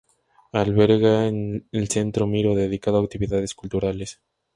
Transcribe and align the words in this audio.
Alberga 0.53 1.27
el 1.27 1.87
"Centro 1.87 2.25
Miró" 2.25 2.55
dedicado 2.55 2.97
a 2.99 3.03
actividades 3.03 3.53
culturales. 3.53 4.19